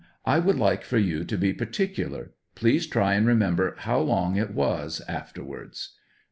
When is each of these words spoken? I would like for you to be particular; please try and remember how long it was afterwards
I 0.25 0.39
would 0.39 0.55
like 0.57 0.83
for 0.83 0.97
you 0.97 1.23
to 1.25 1.37
be 1.37 1.53
particular; 1.53 2.31
please 2.55 2.87
try 2.87 3.13
and 3.13 3.27
remember 3.27 3.75
how 3.81 3.99
long 3.99 4.35
it 4.35 4.49
was 4.49 4.99
afterwards 5.07 5.95